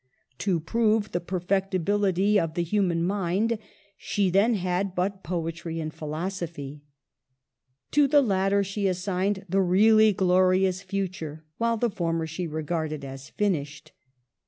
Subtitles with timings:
[0.39, 3.59] To prove the perfectibility of the human mind,
[3.97, 6.81] she then had but poetry and philosophy.
[7.91, 13.29] To the latter she assigned the really glorious future, while the former she regarded as
[13.29, 13.91] finished.